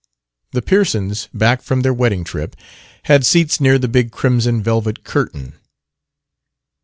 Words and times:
The 0.53 0.63
Pearsons, 0.63 1.29
back 1.31 1.61
from 1.61 1.81
their 1.81 1.93
wedding 1.93 2.23
trip, 2.23 2.55
had 3.03 3.23
seats 3.23 3.61
near 3.61 3.77
the 3.77 3.87
big 3.87 4.11
crimson 4.11 4.63
velvet 4.63 5.03
curtain. 5.03 5.53